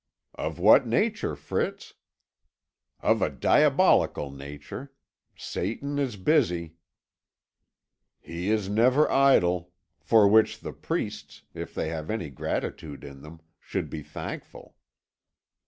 [0.33, 1.93] "Of what nature, Fritz?"
[3.01, 4.91] "Of a diabolical nature.
[5.35, 6.73] Satan is busy."
[8.19, 13.41] "He is never idle for which the priests, if they have any gratitude in them,
[13.59, 14.75] should be thankful."